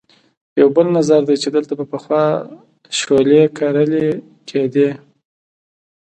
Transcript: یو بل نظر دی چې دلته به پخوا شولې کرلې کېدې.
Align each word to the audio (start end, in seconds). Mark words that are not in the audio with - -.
یو 0.59 0.67
بل 0.75 0.87
نظر 0.97 1.19
دی 1.27 1.35
چې 1.43 1.49
دلته 1.55 1.73
به 1.79 1.85
پخوا 1.91 2.23
شولې 2.99 3.43
کرلې 3.57 4.07
کېدې. 4.49 4.89